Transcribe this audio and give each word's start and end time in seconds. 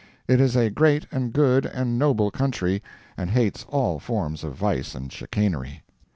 It 0.27 0.41
is 0.41 0.55
a 0.57 0.71
great 0.71 1.05
and 1.11 1.31
good 1.31 1.63
and 1.67 1.99
noble 1.99 2.31
country, 2.31 2.81
and 3.15 3.29
hates 3.29 3.67
all 3.69 3.99
forms 3.99 4.43
of 4.43 4.55
vice 4.55 4.95
and 4.95 5.13
chicanery. 5.13 5.83